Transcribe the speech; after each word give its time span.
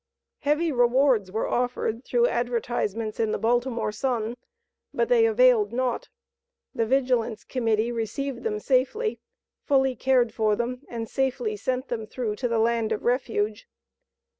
Heavy 0.39 0.71
rewards 0.71 1.31
were 1.31 1.47
offered 1.47 2.03
through 2.03 2.25
advertisements 2.27 3.19
in 3.19 3.31
the 3.31 3.37
Baltimore 3.37 3.91
Sun, 3.91 4.35
but 4.91 5.09
they 5.09 5.27
availed 5.27 5.71
naught. 5.71 6.09
The 6.73 6.87
Vigilance 6.87 7.43
Committee 7.43 7.91
received 7.91 8.41
them 8.43 8.59
safely, 8.59 9.19
fully 9.61 9.95
cared 9.95 10.33
for 10.33 10.55
them, 10.55 10.81
and 10.89 11.07
safely 11.07 11.55
sent 11.55 11.89
them 11.89 12.07
through 12.07 12.37
to 12.37 12.47
the 12.47 12.57
land 12.57 12.91
of 12.91 13.03
refuge. 13.03 13.67